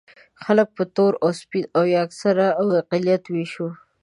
[0.43, 3.67] خلک په تور او سپین او یا اکثریت او اقلیت وېشو.